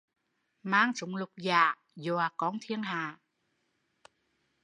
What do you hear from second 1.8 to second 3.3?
dọa con thiên hạ